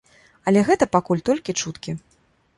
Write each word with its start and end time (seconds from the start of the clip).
Але 0.51 0.63
гэта 0.69 0.87
пакуль 0.95 1.23
толькі 1.31 1.57
чуткі. 1.61 1.97